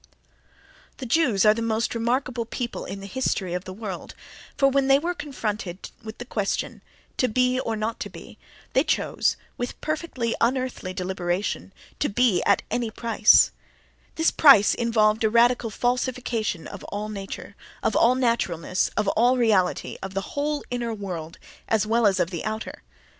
—John 0.01 0.07
iv, 0.07 0.95
22. 0.97 0.97
The 0.97 1.05
Jews 1.31 1.45
are 1.45 1.53
the 1.53 1.61
most 1.61 1.93
remarkable 1.93 2.45
people 2.47 2.85
in 2.85 3.01
the 3.01 3.05
history 3.05 3.53
of 3.53 3.65
the 3.65 3.71
world, 3.73 4.15
for 4.57 4.67
when 4.67 4.87
they 4.87 4.97
were 4.97 5.13
confronted 5.13 5.91
with 6.03 6.17
the 6.17 6.25
question, 6.25 6.81
to 7.17 7.27
be 7.27 7.59
or 7.59 7.75
not 7.75 7.99
to 7.99 8.09
be, 8.09 8.39
they 8.73 8.83
chose, 8.83 9.37
with 9.59 9.79
perfectly 9.79 10.33
unearthly 10.41 10.91
deliberation, 10.91 11.71
to 11.99 12.09
be 12.09 12.41
at 12.47 12.63
any 12.71 12.89
price: 12.89 13.51
this 14.15 14.31
price 14.31 14.73
involved 14.73 15.23
a 15.23 15.29
radical 15.29 15.69
falsification 15.69 16.65
of 16.65 16.83
all 16.85 17.07
nature, 17.07 17.55
of 17.83 17.95
all 17.95 18.15
naturalness, 18.15 18.89
of 18.97 19.07
all 19.09 19.37
reality, 19.37 19.99
of 20.01 20.15
the 20.15 20.33
whole 20.33 20.63
inner 20.71 20.95
world, 20.95 21.37
as 21.67 21.85
well 21.85 22.07
as 22.07 22.19
of 22.19 22.31
the 22.31 22.43
outer. 22.43 22.81